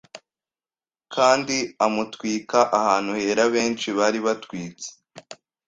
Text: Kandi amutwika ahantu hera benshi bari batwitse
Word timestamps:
Kandi 1.13 1.55
amutwika 1.85 2.59
ahantu 2.79 3.11
hera 3.21 3.43
benshi 3.55 3.87
bari 3.99 4.19
batwitse 4.25 4.89